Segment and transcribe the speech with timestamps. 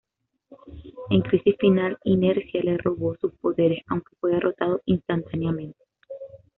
[1.11, 5.77] En Crisis Final, Inercia le robó sus poderes aunque fue derrotado instantáneamente.